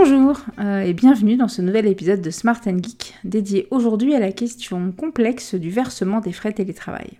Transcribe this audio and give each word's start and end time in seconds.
Bonjour 0.00 0.38
euh, 0.60 0.82
et 0.82 0.92
bienvenue 0.92 1.36
dans 1.36 1.48
ce 1.48 1.60
nouvel 1.60 1.84
épisode 1.88 2.20
de 2.20 2.30
Smart 2.30 2.60
Geek 2.62 3.14
dédié 3.24 3.66
aujourd'hui 3.72 4.14
à 4.14 4.20
la 4.20 4.30
question 4.30 4.92
complexe 4.92 5.56
du 5.56 5.70
versement 5.70 6.20
des 6.20 6.30
frais 6.30 6.52
télétravail. 6.52 7.18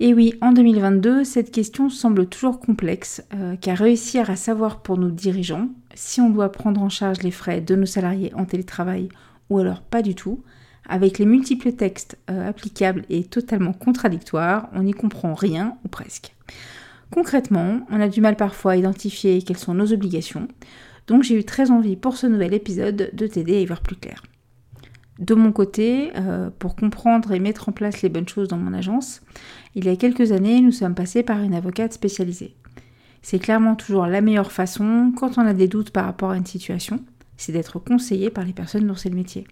Et 0.00 0.12
oui, 0.12 0.34
en 0.40 0.50
2022, 0.50 1.22
cette 1.22 1.52
question 1.52 1.90
semble 1.90 2.26
toujours 2.26 2.58
complexe, 2.58 3.22
euh, 3.32 3.54
car 3.54 3.78
réussir 3.78 4.28
à 4.28 4.34
savoir 4.34 4.82
pour 4.82 4.98
nos 4.98 5.12
dirigeants 5.12 5.68
si 5.94 6.20
on 6.20 6.30
doit 6.30 6.50
prendre 6.50 6.82
en 6.82 6.88
charge 6.88 7.22
les 7.22 7.30
frais 7.30 7.60
de 7.60 7.76
nos 7.76 7.86
salariés 7.86 8.34
en 8.34 8.44
télétravail 8.44 9.08
ou 9.48 9.60
alors 9.60 9.80
pas 9.80 10.02
du 10.02 10.16
tout, 10.16 10.42
avec 10.88 11.20
les 11.20 11.26
multiples 11.26 11.74
textes 11.74 12.18
euh, 12.28 12.48
applicables 12.48 13.04
et 13.08 13.22
totalement 13.22 13.72
contradictoires, 13.72 14.68
on 14.74 14.82
n'y 14.82 14.94
comprend 14.94 15.34
rien 15.34 15.76
ou 15.84 15.88
presque. 15.88 16.34
Concrètement, 17.12 17.82
on 17.88 18.00
a 18.00 18.08
du 18.08 18.20
mal 18.20 18.34
parfois 18.34 18.72
à 18.72 18.76
identifier 18.76 19.42
quelles 19.42 19.58
sont 19.58 19.74
nos 19.74 19.92
obligations, 19.92 20.48
donc 21.06 21.22
j'ai 21.22 21.38
eu 21.38 21.44
très 21.44 21.70
envie 21.70 21.96
pour 21.96 22.16
ce 22.16 22.26
nouvel 22.26 22.54
épisode 22.54 23.10
de 23.12 23.26
t'aider 23.26 23.56
à 23.56 23.60
y 23.60 23.66
voir 23.66 23.80
plus 23.80 23.96
clair. 23.96 24.22
De 25.18 25.34
mon 25.34 25.52
côté, 25.52 26.10
euh, 26.16 26.50
pour 26.58 26.74
comprendre 26.74 27.32
et 27.32 27.38
mettre 27.38 27.68
en 27.68 27.72
place 27.72 28.02
les 28.02 28.08
bonnes 28.08 28.28
choses 28.28 28.48
dans 28.48 28.56
mon 28.56 28.72
agence, 28.72 29.22
il 29.74 29.84
y 29.84 29.88
a 29.88 29.96
quelques 29.96 30.32
années, 30.32 30.60
nous 30.60 30.72
sommes 30.72 30.94
passés 30.94 31.22
par 31.22 31.40
une 31.40 31.54
avocate 31.54 31.92
spécialisée. 31.92 32.56
C'est 33.22 33.38
clairement 33.38 33.76
toujours 33.76 34.06
la 34.06 34.20
meilleure 34.20 34.52
façon 34.52 35.12
quand 35.16 35.38
on 35.38 35.46
a 35.46 35.54
des 35.54 35.68
doutes 35.68 35.90
par 35.90 36.04
rapport 36.04 36.30
à 36.30 36.36
une 36.36 36.46
situation, 36.46 37.00
c'est 37.36 37.52
d'être 37.52 37.78
conseillé 37.78 38.30
par 38.30 38.44
les 38.44 38.52
personnes 38.52 38.86
dont 38.86 38.96
c'est 38.96 39.08
le 39.08 39.16
métier. 39.16 39.46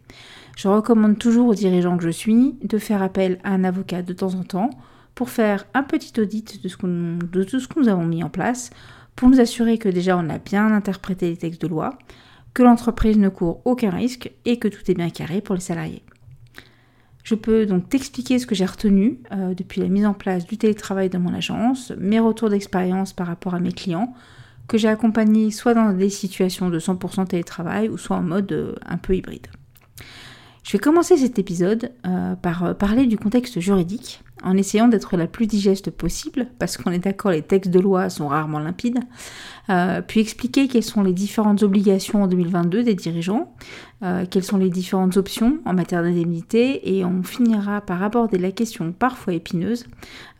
Je 0.56 0.68
recommande 0.68 1.18
toujours 1.18 1.48
aux 1.48 1.54
dirigeants 1.54 1.96
que 1.96 2.04
je 2.04 2.10
suis 2.10 2.56
de 2.62 2.78
faire 2.78 3.02
appel 3.02 3.38
à 3.44 3.52
un 3.52 3.64
avocat 3.64 4.02
de 4.02 4.12
temps 4.12 4.34
en 4.34 4.44
temps 4.44 4.70
pour 5.14 5.30
faire 5.30 5.66
un 5.74 5.82
petit 5.82 6.20
audit 6.20 6.62
de, 6.62 6.68
tout 7.44 7.60
ce 7.60 7.68
que 7.68 7.80
nous 7.80 7.88
avons 7.88 8.04
mis 8.04 8.22
en 8.22 8.30
place 8.30 8.70
pour 9.16 9.28
nous 9.28 9.40
assurer 9.40 9.78
que 9.78 9.88
déjà 9.88 10.16
on 10.16 10.28
a 10.28 10.38
bien 10.38 10.72
interprété 10.72 11.30
les 11.30 11.36
textes 11.36 11.62
de 11.62 11.68
loi, 11.68 11.98
que 12.54 12.62
l'entreprise 12.62 13.18
ne 13.18 13.28
court 13.28 13.62
aucun 13.64 13.90
risque 13.90 14.30
et 14.44 14.58
que 14.58 14.68
tout 14.68 14.90
est 14.90 14.94
bien 14.94 15.10
carré 15.10 15.40
pour 15.40 15.54
les 15.54 15.60
salariés. 15.60 16.02
Je 17.24 17.34
peux 17.34 17.66
donc 17.66 17.88
t'expliquer 17.88 18.38
ce 18.38 18.46
que 18.46 18.54
j'ai 18.54 18.66
retenu 18.66 19.20
euh, 19.30 19.54
depuis 19.54 19.80
la 19.80 19.88
mise 19.88 20.06
en 20.06 20.14
place 20.14 20.44
du 20.44 20.58
télétravail 20.58 21.08
dans 21.08 21.20
mon 21.20 21.32
agence, 21.32 21.92
mes 21.98 22.18
retours 22.18 22.50
d'expérience 22.50 23.12
par 23.12 23.28
rapport 23.28 23.54
à 23.54 23.60
mes 23.60 23.72
clients, 23.72 24.12
que 24.66 24.76
j'ai 24.76 24.88
accompagnés 24.88 25.50
soit 25.50 25.74
dans 25.74 25.92
des 25.92 26.10
situations 26.10 26.68
de 26.68 26.78
100% 26.78 27.28
télétravail 27.28 27.88
ou 27.88 27.96
soit 27.96 28.16
en 28.16 28.22
mode 28.22 28.50
euh, 28.52 28.74
un 28.86 28.96
peu 28.96 29.14
hybride. 29.14 29.46
Je 30.62 30.72
vais 30.72 30.78
commencer 30.78 31.16
cet 31.16 31.40
épisode 31.40 31.90
euh, 32.06 32.36
par 32.36 32.64
euh, 32.64 32.74
parler 32.74 33.06
du 33.06 33.18
contexte 33.18 33.58
juridique, 33.58 34.22
en 34.44 34.56
essayant 34.56 34.86
d'être 34.86 35.16
la 35.16 35.26
plus 35.26 35.48
digeste 35.48 35.90
possible, 35.90 36.46
parce 36.60 36.76
qu'on 36.76 36.92
est 36.92 37.00
d'accord, 37.00 37.32
les 37.32 37.42
textes 37.42 37.70
de 37.70 37.80
loi 37.80 38.08
sont 38.10 38.28
rarement 38.28 38.60
limpides, 38.60 39.00
euh, 39.70 40.00
puis 40.06 40.20
expliquer 40.20 40.68
quelles 40.68 40.84
sont 40.84 41.02
les 41.02 41.12
différentes 41.12 41.64
obligations 41.64 42.22
en 42.22 42.26
2022 42.28 42.84
des 42.84 42.94
dirigeants, 42.94 43.54
quelles 44.30 44.42
sont 44.42 44.56
les 44.56 44.68
différentes 44.68 45.16
options 45.16 45.60
en 45.64 45.74
matière 45.74 46.02
d'indemnité, 46.02 46.96
et 46.96 47.04
on 47.04 47.22
finira 47.22 47.80
par 47.80 48.02
aborder 48.02 48.36
la 48.36 48.50
question 48.50 48.90
parfois 48.90 49.32
épineuse 49.32 49.86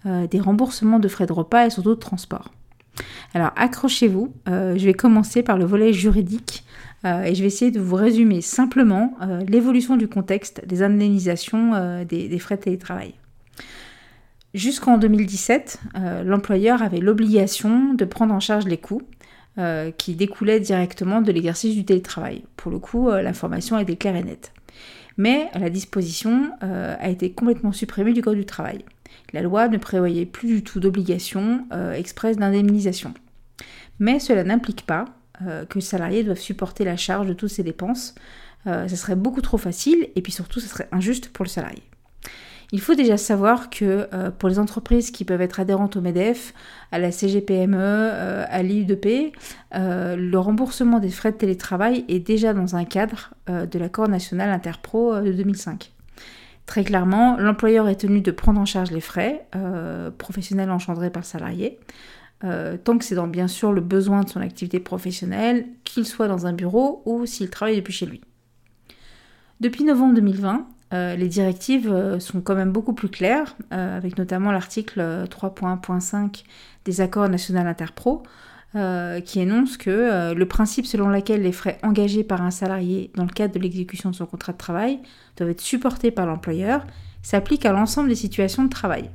des 0.05 0.41
remboursements 0.41 0.99
de 0.99 1.07
frais 1.07 1.27
de 1.27 1.33
repas 1.33 1.67
et 1.67 1.71
surtout 1.71 1.91
de 1.91 2.01
transport. 2.01 2.51
Alors 3.35 3.53
accrochez-vous, 3.55 4.33
je 4.49 4.85
vais 4.85 4.95
commencer 4.95 5.45
par 5.45 5.59
le 5.59 5.65
volet 5.65 5.93
juridique 5.93 6.65
euh, 7.05 7.23
et 7.23 7.35
je 7.35 7.41
vais 7.41 7.49
essayer 7.49 7.71
de 7.71 7.81
vous 7.81 7.97
résumer 7.97 8.41
simplement 8.41 9.15
euh, 9.23 9.41
l'évolution 9.49 9.97
du 9.97 10.09
contexte 10.09 10.65
des 10.67 10.83
indemnisations 10.83 11.75
euh, 11.75 12.05
des, 12.05 12.39
frais 12.39 12.57
de 12.57 12.63
télétravail. 12.63 13.15
Jusqu'en 14.55 14.99
2017, 14.99 15.81
l'employeur 16.27 16.83
avait 16.83 17.01
l'obligation 17.01 17.95
de 17.95 18.05
prendre 18.05 18.35
en 18.35 18.41
charge 18.41 18.67
les 18.67 18.77
coûts 18.77 19.01
qui 19.97 20.15
découlaient 20.15 20.61
directement 20.61 21.23
de 21.23 21.33
l'exercice 21.33 21.75
du 21.75 21.87
télétravail. 21.87 22.45
Pour 22.59 22.71
le 22.71 22.79
coup, 22.79 23.09
l'information 23.09 23.79
était 23.79 23.97
claire 23.97 24.17
et 24.17 24.23
nette. 24.23 24.53
Mais 25.17 25.49
la 25.59 25.71
disposition 25.71 26.51
a 26.61 27.09
été 27.09 27.33
complètement 27.33 27.73
supprimée 27.73 28.13
du 28.13 28.21
Code 28.21 28.37
du 28.37 28.45
travail. 28.45 28.85
La 29.33 29.41
loi 29.41 29.69
ne 29.69 29.79
prévoyait 29.79 30.27
plus 30.27 30.49
du 30.49 30.63
tout 30.63 30.81
d'obligation 30.81 31.65
expresse 31.95 32.37
d'indemnisation. 32.37 33.15
Mais 34.01 34.19
cela 34.19 34.45
n'implique 34.45 34.85
pas 34.85 35.07
euh, 35.47 35.65
que 35.65 35.75
les 35.77 35.85
salariés 35.85 36.25
doivent 36.25 36.39
supporter 36.39 36.85
la 36.85 36.97
charge 36.97 37.27
de 37.27 37.33
toutes 37.33 37.51
ces 37.51 37.63
dépenses. 37.63 38.15
Euh, 38.67 38.87
ça 38.89 38.97
serait 38.97 39.17
beaucoup 39.17 39.41
trop 39.41 39.59
facile 39.59 40.09
et 40.15 40.23
puis 40.23 40.33
surtout, 40.33 40.61
ça 40.61 40.69
serait 40.69 40.89
injuste 40.93 41.29
pour 41.29 41.45
le 41.45 41.49
salarié. 41.49 41.83
Il 42.75 42.81
faut 42.81 42.95
déjà 42.95 43.19
savoir 43.19 43.69
que 43.69 44.09
euh, 44.15 44.31
pour 44.31 44.49
les 44.49 44.59
entreprises 44.59 45.11
qui 45.11 45.25
peuvent 45.25 45.43
être 45.43 45.61
adhérentes 45.61 45.97
au 45.97 46.01
MEDEF, 46.01 46.55
à 46.91 46.99
la 46.99 47.13
CGPME, 47.13 47.77
à 47.77 48.63
l'IUDP, 48.63 49.35
le 49.75 50.37
remboursement 50.37 50.99
des 50.99 51.11
frais 51.11 51.33
de 51.33 51.37
télétravail 51.37 52.05
est 52.09 52.21
déjà 52.21 52.55
dans 52.55 52.77
un 52.77 52.85
cadre 52.85 53.35
de 53.47 53.79
l'accord 53.79 54.09
national 54.09 54.51
interpro 54.51 55.21
de 55.21 55.33
2005. 55.33 55.93
Très 56.65 56.85
clairement, 56.85 57.37
l'employeur 57.39 57.89
est 57.89 57.97
tenu 57.97 58.21
de 58.23 58.31
prendre 58.31 58.61
en 58.61 58.65
charge 58.65 58.91
les 58.91 59.01
frais 59.01 59.47
professionnels 60.17 60.71
engendrés 60.71 61.11
par 61.11 61.23
le 61.23 61.27
salarié, 61.27 61.79
euh, 62.45 62.77
tant 62.77 62.99
que 62.99 63.05
c'est 63.05 63.15
dans 63.15 63.29
bien 63.29 63.49
sûr 63.49 63.73
le 63.73 63.81
besoin 63.81 64.23
de 64.23 64.29
son 64.29 64.41
activité 64.41 64.81
professionnelle, 64.81 65.67
qu'il 65.85 66.07
soit 66.07 66.29
dans 66.29 66.47
un 66.47 66.53
bureau 66.53 67.03
ou 67.07 67.27
s'il 67.27 67.51
travaille 67.51 67.77
depuis 67.77 67.93
chez 67.93 68.07
lui. 68.07 68.21
Depuis 69.61 69.85
novembre 69.85 70.15
2020, 70.15 70.67
euh, 70.93 71.17
les 71.17 71.29
directives 71.29 71.91
euh, 71.91 72.19
sont 72.19 72.41
quand 72.41 72.57
même 72.57 72.73
beaucoup 72.73 72.95
plus 72.95 73.09
claires, 73.09 73.57
avec 73.71 74.19
notamment 74.19 74.51
l'article 74.51 75.01
3.1.5 75.01 76.45
des 76.85 77.01
accords 77.01 77.29
nationaux 77.29 77.61
interpro, 77.61 78.23
qui 79.25 79.41
énonce 79.41 79.77
que 79.77 80.33
le 80.33 80.49
principe 80.49 80.87
selon 80.87 81.11
lequel 81.11 81.43
les 81.43 81.53
frais 81.53 81.79
engagés 81.83 82.25
par 82.25 82.41
un 82.41 82.51
salarié 82.51 83.11
dans 83.15 83.25
le 83.25 83.31
cadre 83.31 83.53
de 83.53 83.59
l'exécution 83.59 84.11
de 84.11 84.15
son 84.15 84.25
contrat 84.25 84.55
de 84.55 84.59
travail 84.59 85.01
doivent 85.37 85.51
être 85.51 85.61
supportés 85.61 86.11
par 86.11 86.25
l'employeur 86.25 86.87
s'applique 87.23 87.67
à 87.67 87.73
l'ensemble 87.73 88.09
des 88.09 88.15
situations 88.15 88.65
de 88.65 88.71
travail. 88.71 89.11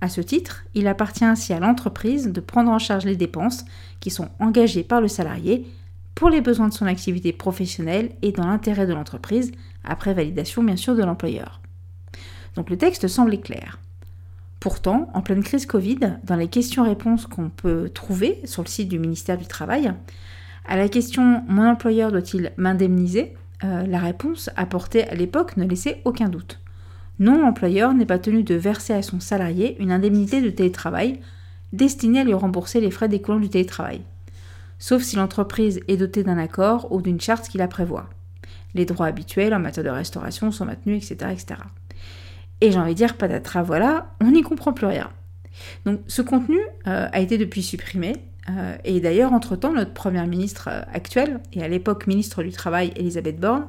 À 0.00 0.08
ce 0.08 0.20
titre, 0.20 0.64
il 0.74 0.86
appartient 0.86 1.24
ainsi 1.24 1.52
à 1.52 1.60
l'entreprise 1.60 2.28
de 2.28 2.40
prendre 2.40 2.70
en 2.70 2.78
charge 2.78 3.04
les 3.04 3.16
dépenses 3.16 3.64
qui 4.00 4.10
sont 4.10 4.28
engagées 4.38 4.84
par 4.84 5.00
le 5.00 5.08
salarié 5.08 5.66
pour 6.14 6.30
les 6.30 6.40
besoins 6.40 6.68
de 6.68 6.74
son 6.74 6.86
activité 6.86 7.32
professionnelle 7.32 8.10
et 8.22 8.32
dans 8.32 8.46
l'intérêt 8.46 8.86
de 8.86 8.94
l'entreprise, 8.94 9.52
après 9.84 10.14
validation 10.14 10.62
bien 10.62 10.76
sûr 10.76 10.94
de 10.94 11.02
l'employeur. 11.02 11.60
Donc 12.54 12.70
le 12.70 12.78
texte 12.78 13.08
semble 13.08 13.38
clair. 13.40 13.78
Pourtant, 14.60 15.10
en 15.14 15.20
pleine 15.20 15.44
crise 15.44 15.66
Covid, 15.66 16.18
dans 16.24 16.36
les 16.36 16.48
questions-réponses 16.48 17.26
qu'on 17.26 17.48
peut 17.48 17.88
trouver 17.88 18.40
sur 18.44 18.62
le 18.62 18.68
site 18.68 18.88
du 18.88 18.98
ministère 18.98 19.38
du 19.38 19.46
Travail, 19.46 19.92
à 20.66 20.76
la 20.76 20.88
question 20.88 21.42
Mon 21.48 21.68
employeur 21.68 22.10
doit-il 22.10 22.52
m'indemniser? 22.56 23.34
euh, 23.64 23.86
la 23.86 23.98
réponse 23.98 24.50
apportée 24.56 25.04
à 25.08 25.14
l'époque 25.14 25.56
ne 25.56 25.64
laissait 25.64 26.00
aucun 26.04 26.28
doute. 26.28 26.60
Non, 27.18 27.40
l'employeur 27.40 27.94
n'est 27.94 28.06
pas 28.06 28.18
tenu 28.18 28.42
de 28.42 28.54
verser 28.54 28.92
à 28.92 29.02
son 29.02 29.20
salarié 29.20 29.76
une 29.80 29.90
indemnité 29.90 30.40
de 30.40 30.50
télétravail 30.50 31.20
destinée 31.72 32.20
à 32.20 32.24
lui 32.24 32.34
rembourser 32.34 32.80
les 32.80 32.90
frais 32.90 33.08
découlant 33.08 33.40
du 33.40 33.48
télétravail, 33.48 34.02
sauf 34.78 35.02
si 35.02 35.16
l'entreprise 35.16 35.80
est 35.88 35.96
dotée 35.96 36.22
d'un 36.22 36.38
accord 36.38 36.92
ou 36.92 37.02
d'une 37.02 37.20
charte 37.20 37.48
qui 37.48 37.58
la 37.58 37.68
prévoit. 37.68 38.08
Les 38.74 38.84
droits 38.84 39.06
habituels 39.06 39.54
en 39.54 39.58
matière 39.58 39.84
de 39.84 39.90
restauration 39.90 40.50
sont 40.50 40.64
maintenus, 40.64 41.10
etc. 41.10 41.32
etc. 41.32 41.60
Et 42.60 42.70
j'ai 42.70 42.78
envie 42.78 42.92
de 42.92 42.96
dire, 42.96 43.16
patatras, 43.16 43.62
voilà, 43.62 44.14
on 44.20 44.30
n'y 44.30 44.42
comprend 44.42 44.72
plus 44.72 44.86
rien. 44.86 45.10
Donc 45.84 46.00
ce 46.06 46.22
contenu 46.22 46.58
euh, 46.86 47.08
a 47.12 47.20
été 47.20 47.38
depuis 47.38 47.62
supprimé, 47.62 48.14
et 48.84 49.00
d'ailleurs, 49.00 49.32
entre-temps, 49.32 49.72
notre 49.72 49.92
première 49.92 50.26
ministre 50.26 50.68
actuelle, 50.92 51.40
et 51.52 51.62
à 51.62 51.68
l'époque 51.68 52.06
ministre 52.06 52.42
du 52.42 52.50
Travail, 52.50 52.92
Elisabeth 52.96 53.38
Borne, 53.38 53.66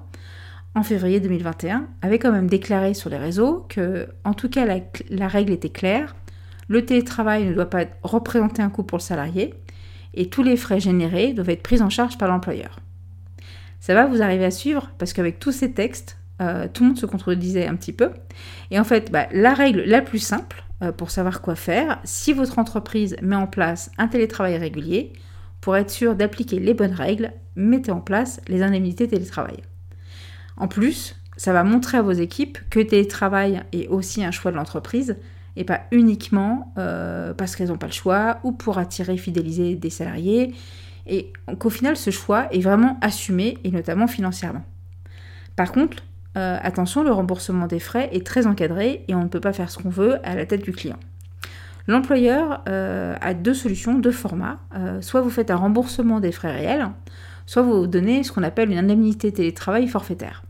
en 0.75 0.83
février 0.83 1.19
2021, 1.19 1.87
avait 2.01 2.19
quand 2.19 2.31
même 2.31 2.47
déclaré 2.47 2.93
sur 2.93 3.09
les 3.09 3.17
réseaux 3.17 3.65
que, 3.69 4.07
en 4.23 4.33
tout 4.33 4.49
cas, 4.49 4.65
la, 4.65 5.27
règle 5.27 5.51
était 5.51 5.69
claire, 5.69 6.15
le 6.67 6.85
télétravail 6.85 7.45
ne 7.45 7.53
doit 7.53 7.69
pas 7.69 7.85
représenter 8.03 8.61
un 8.61 8.69
coût 8.69 8.83
pour 8.83 8.97
le 8.97 9.03
salarié, 9.03 9.55
et 10.13 10.29
tous 10.29 10.43
les 10.43 10.57
frais 10.57 10.79
générés 10.79 11.33
doivent 11.33 11.49
être 11.49 11.63
pris 11.63 11.81
en 11.81 11.89
charge 11.89 12.17
par 12.17 12.29
l'employeur. 12.29 12.79
Ça 13.79 13.93
va, 13.93 14.05
vous 14.05 14.21
arriver 14.21 14.45
à 14.45 14.51
suivre, 14.51 14.91
parce 14.97 15.13
qu'avec 15.13 15.39
tous 15.39 15.51
ces 15.51 15.71
textes, 15.71 16.17
euh, 16.41 16.67
tout 16.71 16.83
le 16.83 16.89
monde 16.89 16.99
se 16.99 17.05
contredisait 17.05 17.67
un 17.67 17.75
petit 17.75 17.93
peu. 17.93 18.11
Et 18.71 18.79
en 18.79 18.83
fait, 18.83 19.11
bah, 19.11 19.27
la 19.31 19.53
règle 19.53 19.83
la 19.85 20.01
plus 20.01 20.19
simple 20.19 20.63
euh, 20.83 20.91
pour 20.91 21.11
savoir 21.11 21.41
quoi 21.41 21.55
faire, 21.55 21.99
si 22.03 22.31
votre 22.31 22.59
entreprise 22.59 23.17
met 23.21 23.35
en 23.35 23.47
place 23.47 23.91
un 23.97 24.07
télétravail 24.07 24.57
régulier, 24.57 25.13
pour 25.61 25.75
être 25.75 25.89
sûr 25.89 26.15
d'appliquer 26.15 26.59
les 26.59 26.73
bonnes 26.73 26.93
règles, 26.93 27.33
mettez 27.55 27.91
en 27.91 27.99
place 27.99 28.39
les 28.47 28.61
indemnités 28.61 29.07
télétravail. 29.07 29.57
En 30.59 30.67
plus, 30.67 31.15
ça 31.37 31.53
va 31.53 31.63
montrer 31.63 31.97
à 31.97 32.01
vos 32.01 32.11
équipes 32.11 32.57
que 32.69 32.81
télétravail 32.81 33.63
est 33.71 33.87
aussi 33.87 34.23
un 34.25 34.31
choix 34.31 34.51
de 34.51 34.57
l'entreprise 34.57 35.15
et 35.55 35.63
pas 35.63 35.81
uniquement 35.91 36.73
euh, 36.77 37.33
parce 37.33 37.55
qu'elles 37.55 37.69
n'ont 37.69 37.77
pas 37.77 37.87
le 37.87 37.93
choix 37.93 38.39
ou 38.43 38.51
pour 38.51 38.77
attirer, 38.77 39.15
fidéliser 39.17 39.75
des 39.75 39.89
salariés. 39.89 40.53
Et 41.07 41.31
qu'au 41.57 41.69
final, 41.69 41.95
ce 41.95 42.11
choix 42.11 42.53
est 42.53 42.59
vraiment 42.59 42.97
assumé 43.01 43.57
et 43.63 43.71
notamment 43.71 44.07
financièrement. 44.07 44.63
Par 45.55 45.71
contre, 45.71 46.03
euh, 46.37 46.57
attention, 46.61 47.03
le 47.03 47.11
remboursement 47.11 47.67
des 47.67 47.79
frais 47.79 48.09
est 48.11 48.25
très 48.25 48.45
encadré 48.45 49.05
et 49.07 49.15
on 49.15 49.23
ne 49.23 49.29
peut 49.29 49.39
pas 49.39 49.53
faire 49.53 49.71
ce 49.71 49.79
qu'on 49.79 49.89
veut 49.89 50.17
à 50.27 50.35
la 50.35 50.45
tête 50.45 50.63
du 50.63 50.73
client. 50.73 50.99
L'employeur 51.87 52.63
euh, 52.67 53.15
a 53.21 53.33
deux 53.33 53.53
solutions, 53.53 53.97
deux 53.97 54.11
formats. 54.11 54.59
soit 54.99 55.21
vous 55.21 55.31
faites 55.31 55.51
un 55.51 55.55
remboursement 55.55 56.19
des 56.19 56.33
frais 56.33 56.51
réels, 56.51 56.89
soit 57.45 57.63
vous 57.63 57.87
donnez 57.87 58.23
ce 58.23 58.31
qu'on 58.31 58.43
appelle 58.43 58.69
une 58.71 58.77
indemnité 58.77 59.31
télétravail 59.31 59.87
forfaitaire. 59.87 60.43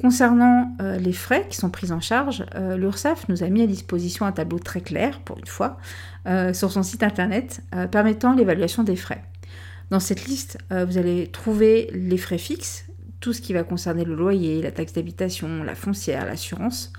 Concernant 0.00 0.76
euh, 0.80 0.96
les 0.96 1.12
frais 1.12 1.46
qui 1.50 1.56
sont 1.56 1.70
pris 1.70 1.90
en 1.90 2.00
charge, 2.00 2.44
euh, 2.54 2.76
l'URSSAF 2.76 3.28
nous 3.28 3.42
a 3.42 3.48
mis 3.48 3.62
à 3.62 3.66
disposition 3.66 4.26
un 4.26 4.32
tableau 4.32 4.60
très 4.60 4.80
clair, 4.80 5.20
pour 5.20 5.38
une 5.38 5.46
fois, 5.46 5.78
euh, 6.26 6.52
sur 6.52 6.70
son 6.70 6.84
site 6.84 7.02
internet, 7.02 7.62
permettant 7.90 8.32
l'évaluation 8.32 8.84
des 8.84 8.94
frais. 8.94 9.24
Dans 9.90 10.00
cette 10.00 10.26
liste, 10.26 10.58
vous 10.70 10.98
allez 10.98 11.28
trouver 11.28 11.90
les 11.94 12.18
frais 12.18 12.38
fixes, 12.38 12.86
tout 13.20 13.32
ce 13.32 13.40
qui 13.40 13.54
va 13.54 13.64
concerner 13.64 14.04
le 14.04 14.14
loyer, 14.14 14.60
la 14.60 14.70
taxe 14.70 14.92
d'habitation, 14.92 15.64
la 15.64 15.74
foncière, 15.74 16.26
l'assurance, 16.26 16.92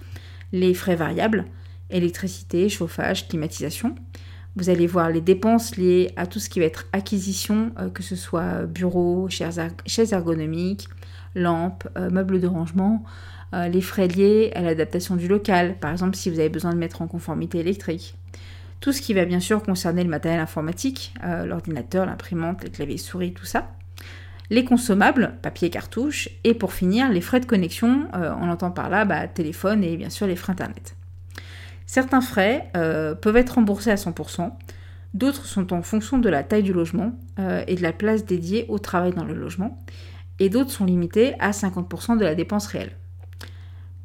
les 0.52 0.74
frais 0.74 0.95
variables, 0.95 1.45
électricité, 1.92 2.68
chauffage, 2.68 3.28
climatisation. 3.28 3.94
Vous 4.56 4.69
allez 4.69 4.88
voir 4.88 5.12
les 5.12 5.22
dépenses 5.22 5.78
liées 5.78 6.12
à 6.16 6.25
tout 6.25 6.40
ce 6.40 6.50
qui 6.50 6.60
va 6.60 6.66
être 6.66 6.88
acquisition, 6.92 7.72
que 7.94 8.02
ce 8.02 8.16
soit 8.16 8.66
bureau, 8.66 9.30
chaises 9.30 10.12
ergonomiques, 10.12 10.90
lampes, 11.36 11.88
euh, 11.98 12.10
meubles 12.10 12.40
de 12.40 12.48
rangement, 12.48 13.04
euh, 13.54 13.68
les 13.68 13.81
frais 13.81 14.08
liés 14.08 14.52
à 14.56 14.62
l'adaptation 14.62 15.16
du 15.16 15.28
local, 15.28 15.76
par 15.80 15.92
exemple 15.92 16.16
si 16.16 16.30
vous 16.30 16.40
avez 16.40 16.50
besoin 16.50 16.74
de 16.74 16.78
mettre 16.78 17.02
en 17.02 17.08
conformité 17.08 17.60
électrique. 17.60 18.16
Tout 18.80 18.94
ce 18.94 19.02
qui 19.02 19.14
va 19.14 19.26
bien 19.26 19.40
sûr 19.40 19.62
concerner 19.62 20.04
le 20.04 20.10
matériel 20.10 20.40
informatique, 20.40 21.14
euh, 21.24 21.46
l'ordinateur, 21.46 22.06
l'imprimante, 22.06 22.64
les 22.64 22.70
claviers 22.70 22.98
souris, 22.98 23.34
tout 23.34 23.46
ça. 23.46 23.68
Les 24.50 24.64
consommables, 24.64 25.36
papier, 25.42 25.70
cartouche, 25.70 26.30
et 26.44 26.54
pour 26.54 26.74
finir, 26.74 27.12
les 27.12 27.22
frais 27.22 27.40
de 27.40 27.46
connexion, 27.46 28.08
on 28.14 28.50
entend 28.50 28.72
par 28.72 28.90
là 28.90 29.06
bah, 29.06 29.28
téléphone 29.28 29.84
et 29.84 29.96
bien 29.96 30.10
sûr 30.10 30.26
les 30.26 30.36
frais 30.36 30.54
internet. 30.54 30.96
Certains 31.86 32.22
frais 32.22 32.72
peuvent 32.74 33.38
être 33.38 33.52
remboursés 33.52 33.92
à 33.92 33.96
100%, 33.96 34.52
d'autres 35.14 35.46
sont 35.46 35.72
en 35.72 35.84
fonction 35.84 36.18
de 36.18 36.30
la 36.30 36.42
taille 36.42 36.64
du 36.64 36.74
logement 36.74 37.12
et 37.38 37.76
de 37.76 37.84
la 37.84 37.94
place 37.94 38.26
dédiée 38.26 38.66
au 38.70 38.80
travail 38.80 39.14
dans 39.14 39.24
le 39.24 39.36
logement 39.36 39.78
et 40.39 40.50
d'autres 40.50 40.71
sont 40.71 40.86
limités 40.86 41.33
à 41.39 41.51
50% 41.51 42.18
de 42.18 42.24
la 42.24 42.36
dépense 42.36 42.68
réelle. 42.68 42.91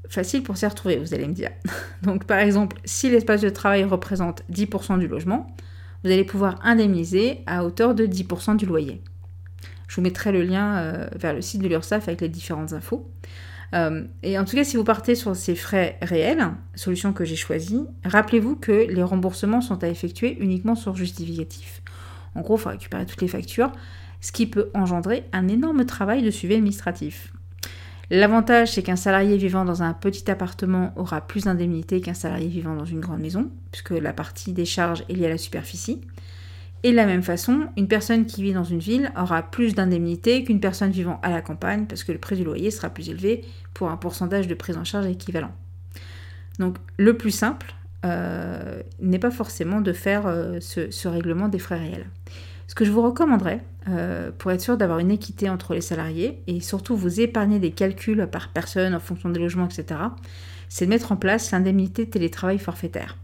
Facile 0.09 0.43
pour 0.43 0.57
s'y 0.57 0.67
retrouver, 0.67 0.97
vous 0.97 1.15
allez 1.15 1.27
me 1.27 1.33
dire. 1.33 1.51
Donc 2.03 2.25
par 2.25 2.39
exemple, 2.39 2.77
si 2.85 3.11
l'espace 3.11 3.41
de 3.41 3.49
travail 3.49 3.85
représente 3.85 4.43
10% 4.53 4.99
du 4.99 5.09
logement, 5.09 5.55
vous 6.05 6.11
allez 6.11 6.25
pouvoir 6.25 6.59
indemniser 6.63 7.41
à 7.47 7.65
hauteur 7.65 7.95
de 7.95 8.07
10% 8.07 8.57
du 8.57 8.67
loyer. 8.67 9.03
Je 9.89 9.97
vous 9.97 10.03
mettrai 10.03 10.33
le 10.33 10.43
lien 10.43 10.77
euh, 10.77 11.09
vers 11.17 11.33
le 11.33 11.41
site 11.41 11.63
de 11.63 11.69
l'URSSAF 11.69 12.09
avec 12.09 12.21
les 12.21 12.29
différentes 12.29 12.73
infos. 12.73 13.11
Euh, 13.75 14.05
et 14.23 14.39
en 14.39 14.45
tout 14.45 14.55
cas, 14.57 14.65
si 14.65 14.77
vous 14.77 14.85
partez 14.85 15.15
sur 15.15 15.35
ces 15.35 15.55
frais 15.55 15.99
réels, 16.03 16.51
solution 16.75 17.13
que 17.13 17.25
j'ai 17.25 17.37
choisie, 17.37 17.87
rappelez-vous 18.05 18.57
que 18.57 18.87
les 18.89 19.03
remboursements 19.03 19.61
sont 19.61 19.83
à 19.83 19.89
effectuer 19.89 20.37
uniquement 20.41 20.75
sur 20.75 20.95
justificatif. 20.95 21.83
En 22.35 22.43
gros, 22.43 22.57
il 22.57 22.61
faut 22.61 22.69
récupérer 22.69 23.07
toutes 23.07 23.23
les 23.23 23.29
factures 23.29 23.73
ce 24.25 24.33
qui 24.33 24.47
peut 24.47 24.71
engendrer 24.73 25.25
un 25.35 25.49
énorme 25.49 25.85
travail 25.85 26.23
de 26.23 26.31
suivi 26.31 26.55
administratif. 26.55 27.31
L'avantage, 28.09 28.73
c'est 28.73 28.83
qu'un 28.83 28.97
salarié 28.97 29.37
vivant 29.37 29.67
dans 29.67 29.83
un 29.83 29.93
petit 29.93 30.31
appartement 30.31 30.95
aura 30.97 31.21
plus 31.21 31.45
d'indemnités 31.45 32.01
qu'un 32.01 32.15
salarié 32.15 32.49
vivant 32.49 32.75
dans 32.75 32.87
une 32.87 33.01
grande 33.01 33.21
maison, 33.21 33.51
puisque 33.71 33.91
la 33.91 34.15
partie 34.15 34.55
des 34.55 34.65
charges 34.65 35.05
est 35.11 35.13
liée 35.13 35.27
à 35.27 35.29
la 35.29 35.37
superficie. 35.37 36.01
Et 36.85 36.93
de 36.93 36.97
la 36.97 37.05
même 37.05 37.23
façon, 37.23 37.67
une 37.77 37.87
personne 37.87 38.25
qui 38.25 38.43
vit 38.43 38.55
dans 38.55 38.65
une 38.65 38.79
ville 38.79 39.13
aura 39.15 39.43
plus 39.43 39.75
d'indemnités 39.75 40.43
qu'une 40.43 40.61
personne 40.61 40.91
vivant 40.91 41.21
à 41.23 41.29
la 41.29 41.43
campagne, 41.43 41.85
parce 41.85 42.03
que 42.03 42.13
le 42.13 42.19
prix 42.19 42.37
du 42.37 42.45
loyer 42.45 42.71
sera 42.71 42.89
plus 42.89 43.11
élevé 43.11 43.45
pour 43.75 43.91
un 43.91 43.99
pourcentage 43.99 44.49
de 44.49 44.55
prise 44.55 44.79
en 44.79 44.85
charge 44.85 45.05
équivalent. 45.05 45.53
Donc 46.59 46.79
le 46.97 47.15
plus 47.19 47.31
simple 47.31 47.75
euh, 48.07 48.81
n'est 49.01 49.19
pas 49.19 49.31
forcément 49.31 49.83
de 49.83 49.93
faire 49.93 50.27
euh, 50.27 50.61
ce 50.61 51.09
règlement 51.09 51.49
des 51.49 51.59
frais 51.59 51.79
réels. 51.79 52.07
Ce 52.67 52.75
que 52.75 52.85
je 52.85 52.91
vous 52.91 53.03
recommanderais, 53.03 53.63
euh, 53.89 54.31
pour 54.37 54.51
être 54.51 54.61
sûr 54.61 54.77
d'avoir 54.77 54.99
une 54.99 55.11
équité 55.11 55.51
entre 55.51 55.75
les 55.75 55.81
salariés 55.81 56.43
et 56.47 56.61
surtout 56.61 56.97
vous 56.97 57.21
épargner 57.21 57.59
des 57.59 57.71
calculs 57.71 58.27
par 58.31 58.49
personne 58.49 58.95
en 58.95 59.01
fonction 59.01 59.29
des 59.29 59.39
logements, 59.39 59.67
etc., 59.67 60.01
c'est 60.69 60.87
de 60.87 60.91
mettre 60.91 61.13
en 61.13 61.17
place 61.17 61.51
l'indemnité 61.51 62.09
télétravail 62.09 62.59
forfaitaire. 62.59 63.19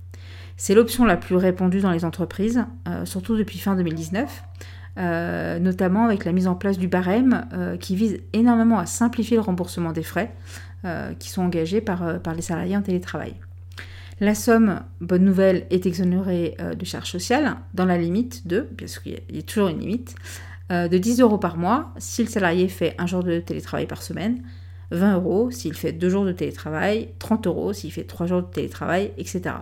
C'est 0.56 0.74
l'option 0.74 1.06
la 1.06 1.16
plus 1.16 1.36
répandue 1.36 1.80
dans 1.80 1.90
les 1.90 2.04
entreprises, 2.04 2.66
euh, 2.86 3.06
surtout 3.06 3.36
depuis 3.36 3.58
fin 3.58 3.74
2019, 3.74 4.44
euh, 4.98 5.58
notamment 5.58 6.04
avec 6.04 6.26
la 6.26 6.32
mise 6.32 6.46
en 6.46 6.54
place 6.54 6.76
du 6.76 6.88
barème 6.88 7.46
qui 7.80 7.96
vise 7.96 8.20
énormément 8.34 8.78
à 8.78 8.86
simplifier 8.86 9.36
le 9.36 9.42
remboursement 9.42 9.92
des 9.92 10.02
frais 10.02 10.34
qui 11.18 11.28
sont 11.28 11.42
engagés 11.42 11.82
par, 11.82 12.20
par 12.22 12.34
les 12.34 12.40
salariés 12.40 12.76
en 12.76 12.82
télétravail. 12.82 13.34
La 14.20 14.34
somme, 14.34 14.82
bonne 15.00 15.24
nouvelle, 15.24 15.66
est 15.70 15.86
exonérée 15.86 16.54
euh, 16.60 16.74
de 16.74 16.84
charges 16.84 17.10
sociales 17.10 17.56
dans 17.72 17.86
la 17.86 17.96
limite 17.96 18.46
de, 18.46 18.68
qu'il 19.00 19.18
y 19.30 19.38
a 19.38 19.42
toujours 19.42 19.68
une 19.68 19.78
limite, 19.78 20.14
euh, 20.70 20.88
de 20.88 20.98
10 20.98 21.20
euros 21.20 21.38
par 21.38 21.56
mois. 21.56 21.94
Si 21.96 22.22
le 22.22 22.28
salarié 22.28 22.68
fait 22.68 22.94
un 22.98 23.06
jour 23.06 23.24
de 23.24 23.40
télétravail 23.40 23.86
par 23.86 24.02
semaine, 24.02 24.42
20 24.90 25.14
euros. 25.14 25.50
S'il 25.50 25.72
fait 25.72 25.92
deux 25.92 26.10
jours 26.10 26.26
de 26.26 26.32
télétravail, 26.32 27.08
30 27.18 27.46
euros. 27.46 27.72
S'il 27.72 27.92
fait 27.92 28.04
trois 28.04 28.26
jours 28.26 28.42
de 28.42 28.48
télétravail, 28.48 29.12
etc. 29.16 29.54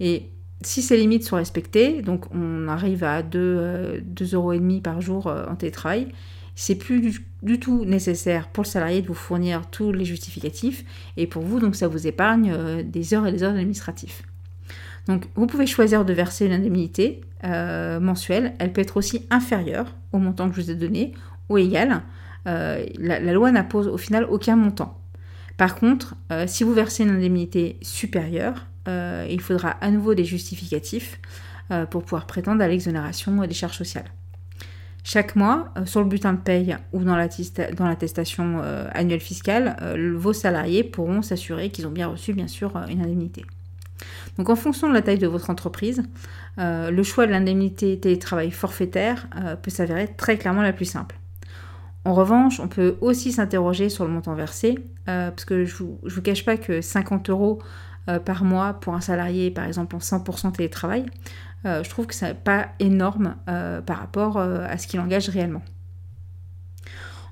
Et 0.00 0.28
si 0.60 0.82
ces 0.82 0.98
limites 0.98 1.24
sont 1.24 1.36
respectées, 1.36 2.02
donc 2.02 2.26
on 2.34 2.68
arrive 2.68 3.04
à 3.04 3.22
2,5 3.22 3.36
euh, 3.36 4.00
euros 4.34 4.80
par 4.82 5.00
jour 5.00 5.26
en 5.28 5.56
télétravail, 5.56 6.08
c'est 6.54 6.76
plus 6.76 7.00
du, 7.42 7.60
tout 7.60 7.84
nécessaire 7.84 8.48
pour 8.48 8.64
le 8.64 8.68
salarié 8.68 9.02
de 9.02 9.08
vous 9.08 9.14
fournir 9.14 9.68
tous 9.70 9.92
les 9.92 10.04
justificatifs 10.04 10.84
et 11.16 11.26
pour 11.26 11.42
vous, 11.42 11.58
donc 11.58 11.74
ça 11.74 11.88
vous 11.88 12.06
épargne 12.06 12.52
euh, 12.52 12.82
des 12.82 13.14
heures 13.14 13.26
et 13.26 13.32
des 13.32 13.42
heures 13.42 13.52
d'administratif. 13.52 14.22
Donc 15.06 15.26
vous 15.34 15.46
pouvez 15.46 15.66
choisir 15.66 16.04
de 16.04 16.12
verser 16.12 16.46
une 16.46 16.52
indemnité 16.52 17.20
euh, 17.42 18.00
mensuelle, 18.00 18.54
elle 18.58 18.72
peut 18.72 18.80
être 18.80 18.96
aussi 18.96 19.26
inférieure 19.30 19.94
au 20.12 20.18
montant 20.18 20.48
que 20.48 20.56
je 20.56 20.62
vous 20.62 20.70
ai 20.70 20.76
donné 20.76 21.12
ou 21.48 21.58
égale. 21.58 22.02
Euh, 22.46 22.84
la, 22.98 23.20
loi 23.20 23.50
n'impose 23.50 23.88
au 23.88 23.98
final 23.98 24.24
aucun 24.24 24.56
montant. 24.56 25.00
Par 25.56 25.76
contre, 25.76 26.16
si 26.46 26.64
vous 26.64 26.74
versez 26.74 27.04
une 27.04 27.10
indemnité 27.10 27.78
supérieure, 27.80 28.66
il 28.88 29.40
faudra 29.40 29.70
à 29.70 29.92
nouveau 29.92 30.14
des 30.14 30.24
justificatifs 30.24 31.20
pour 31.90 32.02
pouvoir 32.02 32.26
prétendre 32.26 32.60
à 32.60 32.66
l'exonération 32.66 33.36
des 33.46 33.54
charges 33.54 33.76
sociales. 33.78 34.10
Chaque 35.06 35.36
mois, 35.36 35.68
euh, 35.76 35.84
sur 35.84 36.00
le 36.00 36.06
bulletin 36.06 36.32
de 36.32 36.38
paye 36.38 36.74
ou 36.94 37.04
dans 37.04 37.14
l'attestation 37.14 38.60
euh, 38.62 38.88
annuelle 38.94 39.20
fiscale, 39.20 39.76
euh, 39.82 40.14
vos 40.16 40.32
salariés 40.32 40.82
pourront 40.82 41.20
s'assurer 41.20 41.68
qu'ils 41.68 41.86
ont 41.86 41.90
bien 41.90 42.08
reçu, 42.08 42.32
bien 42.32 42.48
sûr, 42.48 42.74
une 42.88 43.02
indemnité. 43.02 43.44
Donc 44.38 44.48
en 44.48 44.56
fonction 44.56 44.88
de 44.88 44.94
la 44.94 45.02
taille 45.02 45.18
de 45.18 45.26
votre 45.26 45.50
entreprise, 45.50 46.02
le 46.58 47.02
choix 47.02 47.26
de 47.26 47.30
l'indemnité 47.30 47.98
télétravail 47.98 48.50
forfaitaire 48.50 49.28
peut 49.62 49.70
s'avérer 49.70 50.08
très 50.08 50.36
clairement 50.36 50.62
la 50.62 50.72
plus 50.72 50.84
simple. 50.84 51.16
En 52.04 52.12
revanche, 52.12 52.58
on 52.58 52.66
peut 52.66 52.96
aussi 53.00 53.30
s'interroger 53.30 53.88
sur 53.88 54.04
le 54.04 54.10
montant 54.10 54.34
versé, 54.34 54.78
parce 55.06 55.44
que 55.44 55.64
je 55.64 55.74
ne 55.74 55.88
vous, 55.88 56.00
vous, 56.02 56.22
cache 56.22 56.44
pas 56.44 56.56
que 56.56 56.80
50 56.80 57.30
euros 57.30 57.60
par 58.24 58.44
mois 58.44 58.74
pour 58.74 58.94
un 58.94 59.00
salarié, 59.00 59.50
par 59.50 59.64
exemple 59.64 59.96
en 59.96 59.98
100% 59.98 60.52
télétravail, 60.52 61.06
euh, 61.66 61.82
je 61.82 61.90
trouve 61.90 62.06
que 62.06 62.14
ce 62.14 62.26
n'est 62.26 62.34
pas 62.34 62.68
énorme 62.78 63.36
euh, 63.48 63.80
par 63.80 63.98
rapport 63.98 64.36
euh, 64.36 64.66
à 64.68 64.76
ce 64.78 64.86
qu'il 64.86 65.00
engage 65.00 65.28
réellement. 65.28 65.62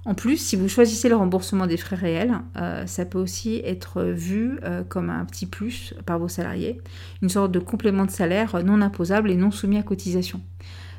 En 0.04 0.14
plus, 0.14 0.36
si 0.36 0.56
vous 0.56 0.68
choisissez 0.68 1.08
le 1.08 1.14
remboursement 1.14 1.68
des 1.68 1.76
frais 1.76 1.94
réels, 1.94 2.34
ça 2.86 3.04
peut 3.04 3.20
aussi 3.20 3.62
être 3.64 4.02
vu 4.02 4.58
comme 4.88 5.10
un 5.10 5.24
petit 5.24 5.46
plus 5.46 5.94
par 6.04 6.18
vos 6.18 6.26
salariés, 6.26 6.80
une 7.22 7.28
sorte 7.28 7.52
de 7.52 7.60
complément 7.60 8.04
de 8.04 8.10
salaire 8.10 8.64
non 8.64 8.80
imposable 8.80 9.30
et 9.30 9.36
non 9.36 9.52
soumis 9.52 9.78
à 9.78 9.84
cotisation. 9.84 10.40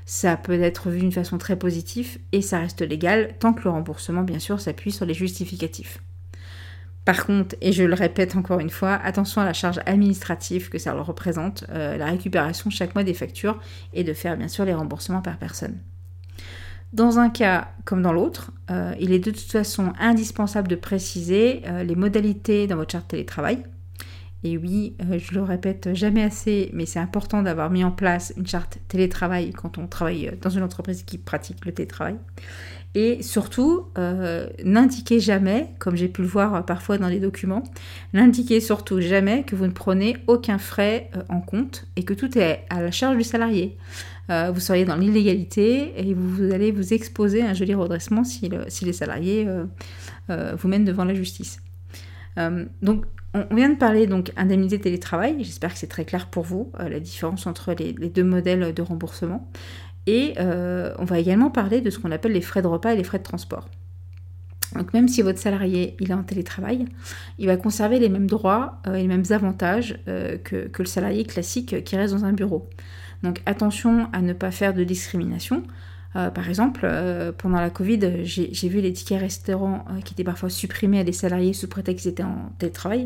ça 0.06 0.38
peut 0.38 0.54
être 0.54 0.90
vu 0.90 1.00
d'une 1.00 1.12
façon 1.12 1.38
très 1.38 1.58
positive 1.58 2.18
et 2.32 2.42
ça 2.42 2.60
reste 2.60 2.82
légal 2.82 3.36
tant 3.40 3.52
que 3.52 3.66
le 3.66 3.72
remboursement, 3.72 4.24
bien 4.24 4.40
sûr, 4.40 4.62
s'appuie 4.62 4.94
sur 4.94 5.06
les 5.06 5.14
justificatifs. 5.14 6.00
Par 7.06 7.26
contre, 7.26 7.56
et 7.60 7.74
je 7.74 7.84
le 7.84 7.94
répète 7.94 8.36
encore 8.36 8.60
une 8.60 8.70
fois, 8.70 8.94
attention 9.04 9.42
à 9.42 9.46
la 9.46 9.54
charge 9.54 9.80
administrative 9.86 10.70
que 10.70 10.78
ça 10.78 10.94
représente, 10.94 11.66
euh, 11.70 11.98
la 11.98 12.06
récupération 12.06 12.70
chaque 12.70 12.96
mois 12.96 13.04
des 13.04 13.14
factures 13.14 13.60
et 13.94 14.04
de 14.04 14.14
faire 14.14 14.38
bien 14.38 14.48
sûr 14.48 14.64
les 14.64 14.74
remboursements 14.74 15.22
par 15.22 15.38
personne. 15.38 15.80
Dans 16.94 17.20
un 17.20 17.30
cas 17.30 17.72
comme 17.86 18.02
dans 18.02 18.14
l'autre, 18.14 18.52
euh, 18.72 18.94
il 19.00 19.12
est 19.12 19.20
de 19.20 19.32
toute 19.32 19.52
façon 19.52 19.92
indispensable 20.00 20.68
de 20.68 20.76
préciser 20.76 21.64
euh, 21.66 21.84
les 21.84 21.96
modalités 21.96 22.68
dans 22.68 22.78
votre 22.78 22.92
charte 22.92 23.10
télétravail. 23.10 23.64
Et 24.46 24.58
oui, 24.58 24.98
je 25.00 25.34
le 25.36 25.42
répète 25.42 25.94
jamais 25.94 26.22
assez, 26.22 26.70
mais 26.74 26.86
c'est 26.86 27.00
important 27.00 27.42
d'avoir 27.44 27.70
mis 27.70 27.86
en 27.86 27.92
place 27.92 28.34
une 28.36 28.46
charte 28.46 28.78
télétravail 28.90 29.52
quand 29.52 29.78
on 29.78 29.88
travaille 29.88 30.38
dans 30.42 30.50
une 30.50 30.64
entreprise 30.64 31.04
qui 31.04 31.18
pratique 31.18 31.66
le 31.66 31.74
télétravail. 31.74 32.18
Et 32.96 33.24
surtout, 33.24 33.88
euh, 33.98 34.48
n'indiquez 34.64 35.20
jamais, 35.20 35.70
comme 35.80 35.96
j'ai 35.96 36.08
pu 36.08 36.22
le 36.22 36.28
voir 36.28 36.64
parfois 36.66 37.00
dans 37.00 37.08
les 37.08 37.20
documents, 37.20 37.64
n'indiquez 38.14 38.60
surtout 38.60 39.02
jamais 39.02 39.44
que 39.44 39.56
vous 39.56 39.66
ne 39.66 39.72
prenez 39.72 40.18
aucun 40.28 40.60
frais 40.60 41.10
euh, 41.16 41.24
en 41.30 41.42
compte 41.42 41.86
et 41.96 42.04
que 42.04 42.14
tout 42.14 42.38
est 42.38 42.66
à 42.70 42.82
la 42.82 42.92
charge 42.92 43.18
du 43.18 43.24
salarié. 43.24 43.78
Euh, 44.30 44.52
vous 44.54 44.60
seriez 44.60 44.86
dans 44.86 44.96
l'illégalité 44.96 45.94
et 45.98 46.14
vous, 46.14 46.54
allez 46.54 46.72
vous 46.72 46.94
exposer 46.94 47.42
à 47.42 47.50
un 47.50 47.54
joli 47.54 47.74
redressement 47.74 48.24
si, 48.24 48.50
les 48.50 48.94
salariés 48.94 49.48
vous 50.30 50.68
mènent 50.68 50.86
devant 50.86 51.04
la 51.04 51.14
justice. 51.14 51.60
donc, 52.82 53.06
on 53.34 53.56
vient 53.56 53.70
de 53.70 53.78
parler 53.78 54.06
donc 54.06 54.32
indemnité 54.38 54.80
télétravail. 54.80 55.38
J'espère 55.40 55.74
que 55.74 55.80
c'est 55.80 55.88
très 55.88 56.06
clair 56.06 56.28
pour 56.28 56.44
vous 56.44 56.72
la 56.80 57.00
différence 57.00 57.48
entre 57.48 57.74
les, 57.74 57.94
deux 57.94 58.24
modèles 58.24 58.74
de 58.74 58.82
remboursement. 58.82 59.50
Et 60.08 60.34
euh, 60.40 60.94
on 61.00 61.06
va 61.06 61.20
également 61.20 61.50
parler 61.50 61.82
de 61.82 61.90
ce 61.90 62.00
qu'on 62.00 62.12
appelle 62.12 62.34
les 62.34 62.42
frais 62.42 62.62
de 62.62 62.68
repas 62.68 62.94
et 62.94 62.98
les 62.98 63.04
frais 63.04 63.20
de 63.20 63.24
transport. 63.24 63.68
Donc 64.76 64.94
même 64.94 65.08
si 65.08 65.22
votre 65.22 65.40
salarié 65.40 65.96
il 66.00 66.10
est 66.10 66.16
en 66.16 66.24
télétravail, 66.24 66.86
il 67.38 67.48
va 67.48 67.58
conserver 67.58 68.00
les 68.00 68.10
mêmes 68.10 68.28
droits 68.28 68.82
euh, 68.88 68.96
et 68.96 69.04
les 69.04 69.08
mêmes 69.08 69.26
avantages 69.30 70.00
euh, 70.08 70.38
que, 70.38 70.70
le 70.78 70.86
salarié 70.86 71.24
classique 71.24 71.84
qui 71.84 71.96
reste 71.96 72.14
dans 72.14 72.26
un 72.26 72.34
bureau. 72.34 72.70
Donc 73.22 73.42
attention 73.46 74.10
à 74.12 74.22
ne 74.22 74.34
pas 74.34 74.52
faire 74.52 74.74
de 74.74 74.84
discrimination. 74.84 75.64
par 76.14 76.50
exemple, 76.50 76.86
pendant 77.38 77.62
la 77.62 77.70
Covid, 77.70 78.26
j'ai 78.26 78.70
vu 78.70 78.82
les 78.82 78.92
tickets 78.92 79.22
restaurants 79.22 79.86
qui 80.04 80.14
étaient 80.14 80.26
parfois 80.26 80.50
supprimés 80.50 81.00
à 81.00 81.04
des 81.06 81.14
salariés 81.14 81.54
sous 81.54 81.70
prétexte 81.70 82.04
qu'ils 82.04 82.12
étaient 82.12 82.24
en 82.24 82.52
télétravail. 82.60 83.06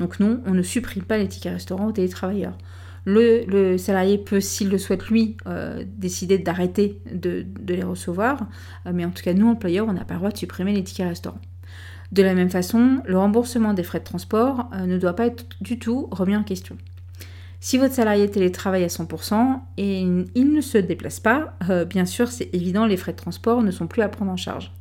Donc 0.00 0.18
non, 0.18 0.40
on 0.46 0.50
ne 0.52 0.62
supprime 0.62 1.04
pas 1.04 1.16
les 1.16 1.28
tickets 1.28 1.52
restaurants 1.52 1.86
aux 1.86 1.92
télétravailleurs. 1.92 2.58
Le, 3.04 3.76
salarié 3.78 4.18
peut, 4.18 4.40
s'il 4.40 4.68
le 4.68 4.78
souhaite 4.78 5.06
lui, 5.08 5.36
euh, 5.46 5.84
décider 5.86 6.38
d'arrêter 6.38 7.00
de, 7.12 7.44
les 7.66 7.82
recevoir, 7.82 8.46
euh, 8.86 8.92
mais 8.94 9.04
en 9.04 9.10
tout 9.10 9.22
cas, 9.22 9.34
nous, 9.34 9.48
employeurs, 9.48 9.88
on 9.88 9.92
n'a 9.92 10.04
pas 10.04 10.14
le 10.14 10.20
droit 10.20 10.30
de 10.30 10.36
supprimer 10.36 10.72
les 10.72 10.84
tickets 10.84 11.08
restaurants. 11.08 11.40
De 12.12 12.22
la 12.22 12.34
même 12.34 12.50
façon, 12.50 13.02
le 13.06 13.18
remboursement 13.18 13.74
des 13.74 13.82
frais 13.82 13.98
de 13.98 14.04
transport 14.04 14.70
euh, 14.74 14.86
ne 14.86 14.98
doit 14.98 15.14
pas 15.14 15.26
être 15.26 15.46
du 15.60 15.78
tout 15.78 16.08
remis 16.12 16.36
en 16.36 16.44
question. 16.44 16.76
Si 17.58 17.78
votre 17.78 17.94
salarié 17.94 18.30
télétravaille 18.30 18.84
à 18.84 18.88
100% 18.88 19.60
et 19.78 20.00
il 20.34 20.52
ne 20.52 20.60
se 20.60 20.78
déplace 20.78 21.20
pas, 21.20 21.56
bien 21.88 22.06
sûr, 22.06 22.26
c'est 22.26 22.52
évident, 22.52 22.86
les 22.86 22.96
frais 22.96 23.12
de 23.12 23.16
transport 23.16 23.62
ne 23.62 23.70
sont 23.70 23.86
plus 23.86 24.02
à 24.02 24.08
prendre 24.08 24.32
en 24.32 24.36
charge. 24.36 24.72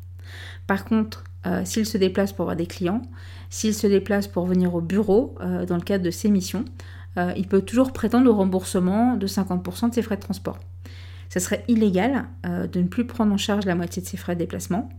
Par 0.65 0.83
contre, 0.83 1.23
s'il 1.63 1.85
se 1.85 1.99
déplace 1.99 2.33
pour 2.33 2.45
voir 2.45 2.55
des 2.55 2.65
clients, 2.65 3.03
s'il 3.51 3.75
se 3.75 3.85
déplace 3.85 4.27
pour 4.27 4.47
venir 4.47 4.73
au 4.73 4.81
bureau 4.81 5.35
dans 5.67 5.75
le 5.75 5.83
cadre 5.83 6.03
de 6.03 6.09
ses 6.09 6.31
missions, 6.31 6.65
euh, 7.17 7.33
il 7.35 7.47
peut 7.47 7.61
toujours 7.61 7.91
prétendre 7.91 8.29
au 8.29 8.33
remboursement 8.33 9.15
de 9.15 9.27
50% 9.27 9.89
de 9.89 9.93
ses 9.93 10.01
frais 10.01 10.15
de 10.15 10.21
transport. 10.21 10.59
Ça 11.29 11.39
serait 11.39 11.63
illégal 11.67 12.25
euh, 12.45 12.67
de 12.67 12.81
ne 12.81 12.87
plus 12.87 13.05
prendre 13.05 13.33
en 13.33 13.37
charge 13.37 13.65
la 13.65 13.75
moitié 13.75 14.01
de 14.01 14.07
ses 14.07 14.17
frais 14.17 14.35
de 14.35 14.39
déplacement, 14.39 14.89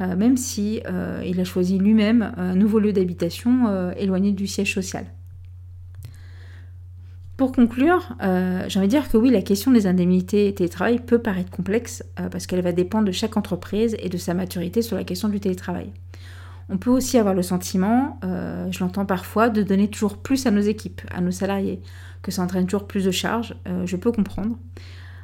euh, 0.00 0.16
même 0.16 0.36
si 0.36 0.80
il 1.24 1.40
a 1.40 1.44
choisi 1.44 1.78
lui-même 1.78 2.32
un 2.36 2.54
nouveau 2.54 2.78
lieu 2.78 2.92
d'habitation 2.92 3.92
éloigné 3.96 4.32
du 4.32 4.46
siège 4.46 4.74
social. 4.74 5.06
Pour 7.36 7.52
conclure, 7.52 8.16
j'ai 8.20 8.78
envie 8.78 8.88
de 8.88 8.90
dire 8.90 9.08
que 9.08 9.16
oui, 9.16 9.30
la 9.30 9.42
question 9.42 9.70
des 9.70 9.86
indemnités 9.86 10.52
télétravail 10.54 10.98
peut 10.98 11.20
paraître 11.20 11.50
complexe 11.50 12.02
parce 12.32 12.46
qu'elle 12.46 12.62
va 12.62 12.72
dépendre 12.72 13.04
de 13.04 13.12
chaque 13.12 13.36
entreprise 13.36 13.96
et 14.00 14.08
de 14.08 14.16
sa 14.16 14.34
maturité 14.34 14.82
sur 14.82 14.96
la 14.96 15.04
question 15.04 15.28
du 15.28 15.38
télétravail. 15.38 15.92
On 16.70 16.76
peut 16.76 16.90
aussi 16.90 17.16
avoir 17.16 17.34
le 17.34 17.42
sentiment, 17.42 18.18
euh, 18.24 18.70
je 18.70 18.80
l'entends 18.80 19.06
parfois, 19.06 19.48
de 19.48 19.62
donner 19.62 19.88
toujours 19.88 20.18
plus 20.18 20.46
à 20.46 20.50
nos 20.50 20.60
équipes, 20.60 21.00
à 21.10 21.20
nos 21.20 21.30
salariés, 21.30 21.80
que 22.22 22.30
ça 22.30 22.42
entraîne 22.42 22.66
toujours 22.66 22.86
plus 22.86 23.04
de 23.04 23.10
charges, 23.10 23.56
euh, 23.66 23.86
je 23.86 23.96
peux 23.96 24.12
comprendre. 24.12 24.58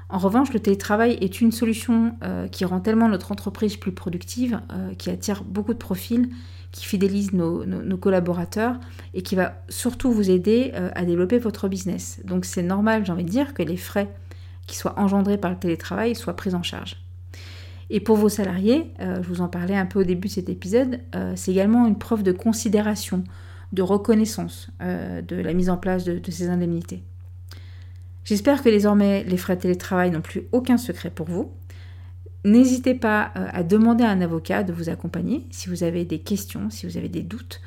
En 0.09 0.19
revanche, 0.19 0.53
le 0.53 0.61
télétravail 0.61 1.19
est 1.21 1.41
une 1.41 1.53
solution 1.53 2.15
euh, 2.23 2.47
qui 2.49 2.65
rend 2.65 2.81
tellement 2.81 3.09
notre 3.09 3.33
entreprise 3.33 3.77
plus 3.77 3.93
productive, 3.93 4.61
qui 4.97 5.11
attire 5.11 5.45
beaucoup 5.45 5.73
de 5.73 5.79
profils, 5.79 6.29
qui 6.73 6.85
fidélise 6.85 7.33
nos, 7.33 7.65
nos 7.65 7.97
collaborateurs 7.97 8.79
et 9.13 9.23
qui 9.23 9.35
va 9.35 9.63
surtout 9.69 10.13
vous 10.13 10.31
aider 10.31 10.73
à 10.75 11.05
développer 11.05 11.39
votre 11.39 11.69
business. 11.69 12.21
Donc 12.25 12.45
c'est 12.45 12.63
normal, 12.63 13.07
j'ai 13.07 13.13
envie 13.13 13.25
de 13.25 13.31
dire, 13.31 13.55
que 13.55 13.63
les 13.63 13.77
frais 13.77 14.13
qui 14.67 14.77
soient 14.77 14.99
engendrés 14.99 15.39
par 15.39 15.53
le 15.53 15.57
télétravail 15.57 16.15
soient 16.15 16.37
pris 16.37 16.55
en 16.55 16.63
charge. 16.63 17.04
Et 17.91 18.01
pour 18.01 18.17
vos 18.17 18.29
salariés, 18.29 18.93
euh, 19.01 19.23
je 19.23 19.29
vous 19.29 19.41
en 19.41 19.49
parlais 19.49 19.77
un 19.77 19.87
peu 19.87 20.01
au 20.01 20.05
début 20.05 20.29
de 20.29 20.33
cet 20.33 20.49
épisode, 20.49 21.01
euh, 21.15 21.33
c'est 21.37 21.51
également 21.51 21.87
une 21.87 21.99
preuve 21.99 22.23
de 22.23 22.33
considération, 22.33 23.25
de 23.73 23.83
reconnaissance 23.83 24.71
euh, 24.83 25.21
de 25.23 25.37
la 25.37 25.53
mise 25.53 25.71
en 25.71 25.77
place 25.77 26.05
de, 26.05 26.21
ces 26.31 26.49
indemnités. 26.49 27.03
J'espère 28.25 28.63
que 28.63 28.69
désormais 28.69 29.25
les 29.25 29.37
frais 29.37 29.57
de 29.57 29.63
télétravail 29.63 30.11
n'ont 30.11 30.23
plus 30.23 30.45
aucun 30.53 30.79
secret 30.79 31.11
pour 31.11 31.27
vous. 31.27 31.53
N'hésitez 32.47 32.95
pas 32.95 33.33
à 33.35 33.63
demander 33.63 34.05
à 34.05 34.11
un 34.11 34.21
avocat 34.21 34.65
de 34.65 34.73
vous 34.73 34.91
accompagner 34.91 35.47
si 35.51 35.71
vous 35.71 35.83
avez 35.83 36.05
des 36.05 36.19
questions, 36.19 36.69
si 36.69 36.87
vous 36.87 36.99
avez 36.99 37.09
des 37.09 37.23
doutes. 37.23 37.61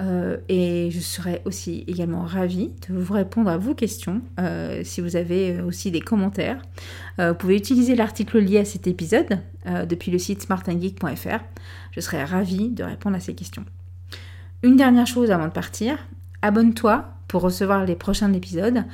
Euh, 0.00 0.38
et 0.48 0.90
je 0.90 1.00
serais 1.00 1.42
aussi 1.44 1.84
également 1.86 2.22
ravie 2.22 2.70
de 2.88 2.94
vous 2.96 3.12
répondre 3.12 3.50
à 3.50 3.58
vos 3.58 3.74
questions 3.74 4.22
euh, 4.40 4.82
si 4.84 5.02
vous 5.02 5.16
avez 5.16 5.52
euh, 5.52 5.66
aussi 5.66 5.90
des 5.90 6.00
commentaires. 6.00 6.62
vous 7.18 7.34
pouvez 7.34 7.56
utiliser 7.56 7.94
l'article 7.94 8.38
lié 8.38 8.58
à 8.58 8.64
cet 8.64 8.86
épisode 8.86 9.38
depuis 9.88 10.10
le 10.10 10.18
site 10.18 10.42
smartandgeek.fr. 10.42 11.38
Je 11.92 12.00
serais 12.00 12.24
ravie 12.24 12.70
de 12.70 12.82
répondre 12.82 13.16
à 13.16 13.20
ces 13.20 13.34
questions. 13.34 13.64
Une 14.62 14.76
dernière 14.76 15.06
chose 15.06 15.30
avant 15.30 15.46
de 15.46 15.52
partir, 15.52 15.98
abonne-toi 16.40 17.04
pour 17.28 17.42
recevoir 17.42 17.84
les 17.84 17.94
prochains 17.94 18.32
épisodes 18.32 18.84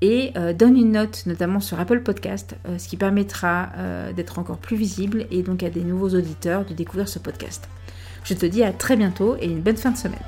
et 0.00 0.32
donne 0.58 0.76
une 0.76 0.92
note 0.92 1.24
notamment 1.26 1.60
sur 1.60 1.78
Apple 1.78 2.00
Podcast, 2.00 2.56
ce 2.78 2.88
qui 2.88 2.96
permettra 2.96 3.68
d'être 4.16 4.38
encore 4.38 4.58
plus 4.58 4.76
visible 4.76 5.26
et 5.30 5.42
donc 5.42 5.62
à 5.62 5.70
des 5.70 5.84
nouveaux 5.84 6.10
auditeurs 6.10 6.64
de 6.64 6.74
découvrir 6.74 7.08
ce 7.08 7.18
podcast. 7.18 7.68
Je 8.24 8.34
te 8.34 8.46
dis 8.46 8.64
à 8.64 8.72
très 8.72 8.96
bientôt 8.96 9.36
et 9.40 9.46
une 9.46 9.60
bonne 9.60 9.76
fin 9.76 9.92
de 9.92 9.98
semaine. 9.98 10.18